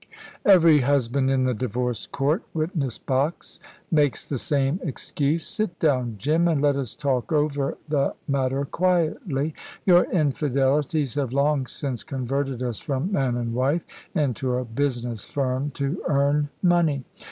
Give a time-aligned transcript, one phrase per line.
[0.47, 3.59] "Every husband in the divorce court witness box
[3.91, 5.45] makes the same excuse.
[5.47, 9.53] Sit down, Jim, and let us talk over the matter quietly.
[9.85, 13.85] Your infidelities have long since converted us from man and wife
[14.15, 17.03] into a business firm to earn money."